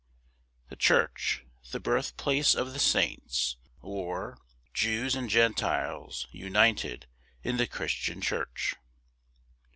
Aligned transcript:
The 0.69 0.75
church 0.75 1.45
the 1.69 1.79
birth 1.79 2.17
place 2.17 2.55
of 2.55 2.73
the 2.73 2.79
saints; 2.79 3.57
or, 3.83 4.39
Jews 4.73 5.13
and 5.13 5.29
Gentiles 5.29 6.25
united 6.31 7.05
in 7.43 7.57
the 7.57 7.67
Christian 7.67 8.19
Church. 8.19 8.73